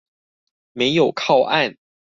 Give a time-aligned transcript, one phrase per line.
[0.73, 1.77] 沒有靠岸